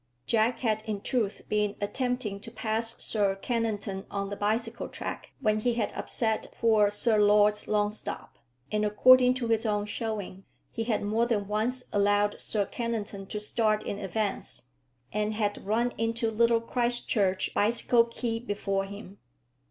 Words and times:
Jack 0.25 0.61
had 0.61 0.81
in 0.87 0.99
truth 1.01 1.43
been 1.47 1.75
attempting 1.79 2.39
to 2.39 2.49
pass 2.49 2.95
Sir 3.03 3.35
Kennington 3.35 4.07
on 4.09 4.31
the 4.31 4.35
bicycle 4.35 4.89
track 4.89 5.31
when 5.41 5.59
he 5.59 5.75
had 5.75 5.93
upset 5.93 6.47
poor 6.59 6.89
Sir 6.89 7.19
Lords 7.21 7.67
Longstop; 7.67 8.29
and, 8.71 8.83
according 8.83 9.35
to 9.35 9.47
his 9.49 9.63
own 9.63 9.85
showing, 9.85 10.43
he 10.71 10.85
had 10.85 11.03
more 11.03 11.27
than 11.27 11.47
once 11.47 11.83
allowed 11.93 12.41
Sir 12.41 12.65
Kennington 12.65 13.27
to 13.27 13.39
start 13.39 13.83
in 13.83 13.99
advance, 13.99 14.63
and 15.13 15.35
had 15.35 15.63
run 15.67 15.93
into 15.99 16.31
Little 16.31 16.61
Christchurch 16.61 17.53
bicycle 17.53 18.05
quay 18.05 18.39
before 18.39 18.85
him. 18.85 19.19